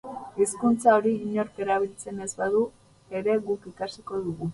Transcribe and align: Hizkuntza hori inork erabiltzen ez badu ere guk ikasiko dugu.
Hizkuntza 0.37 0.93
hori 0.99 1.11
inork 1.25 1.61
erabiltzen 1.65 2.23
ez 2.25 2.29
badu 2.39 2.63
ere 3.21 3.37
guk 3.51 3.69
ikasiko 3.73 4.23
dugu. 4.29 4.49